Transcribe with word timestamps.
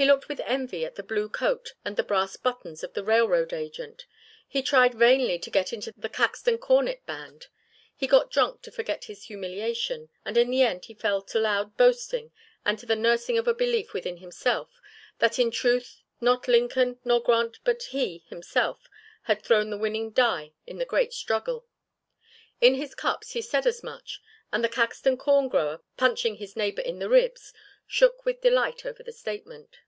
He 0.00 0.04
looked 0.06 0.28
with 0.28 0.38
envy 0.46 0.84
at 0.84 0.94
the 0.94 1.02
blue 1.02 1.28
coat 1.28 1.74
and 1.84 1.96
the 1.96 2.04
brass 2.04 2.36
buttons 2.36 2.84
of 2.84 2.92
the 2.92 3.02
railroad 3.02 3.52
agent; 3.52 4.06
he 4.46 4.62
tried 4.62 4.94
vainly 4.94 5.40
to 5.40 5.50
get 5.50 5.72
into 5.72 5.92
the 5.96 6.08
Caxton 6.08 6.58
Cornet 6.58 7.04
Band; 7.04 7.48
he 7.96 8.06
got 8.06 8.30
drunk 8.30 8.62
to 8.62 8.70
forget 8.70 9.06
his 9.06 9.24
humiliation 9.24 10.08
and 10.24 10.36
in 10.36 10.50
the 10.52 10.62
end 10.62 10.84
he 10.84 10.94
fell 10.94 11.20
to 11.22 11.40
loud 11.40 11.76
boasting 11.76 12.30
and 12.64 12.78
to 12.78 12.86
the 12.86 12.94
nursing 12.94 13.38
of 13.38 13.48
a 13.48 13.54
belief 13.54 13.92
within 13.92 14.18
himself 14.18 14.80
that 15.18 15.36
in 15.36 15.50
truth 15.50 16.00
not 16.20 16.46
Lincoln 16.46 17.00
nor 17.04 17.20
Grant 17.20 17.58
but 17.64 17.82
he 17.90 18.18
himself 18.28 18.88
had 19.22 19.42
thrown 19.42 19.68
the 19.68 19.76
winning 19.78 20.12
die 20.12 20.52
in 20.64 20.78
the 20.78 20.84
great 20.86 21.12
struggle. 21.12 21.66
In 22.60 22.74
his 22.76 22.94
cups 22.94 23.32
he 23.32 23.42
said 23.42 23.66
as 23.66 23.82
much 23.82 24.22
and 24.52 24.62
the 24.62 24.68
Caxton 24.68 25.16
corn 25.16 25.48
grower, 25.48 25.80
punching 25.96 26.36
his 26.36 26.54
neighbour 26.54 26.82
in 26.82 27.00
the 27.00 27.08
ribs, 27.08 27.52
shook 27.84 28.24
with 28.24 28.40
delight 28.42 28.86
over 28.86 29.02
the 29.02 29.10
statement. 29.12 29.78